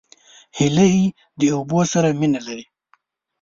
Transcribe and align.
هیلۍ 0.57 0.95
د 1.39 1.41
اوبو 1.55 1.79
سره 1.93 2.09
مینه 2.19 2.39
لري 2.47 2.65